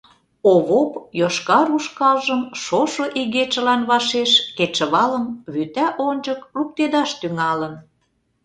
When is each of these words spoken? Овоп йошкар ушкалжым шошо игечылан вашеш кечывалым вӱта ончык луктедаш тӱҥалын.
Овоп 0.51 0.91
йошкар 1.19 1.67
ушкалжым 1.77 2.41
шошо 2.63 3.05
игечылан 3.21 3.81
вашеш 3.89 4.31
кечывалым 4.57 5.25
вӱта 5.53 5.87
ончык 6.07 6.39
луктедаш 6.55 7.09
тӱҥалын. 7.19 7.73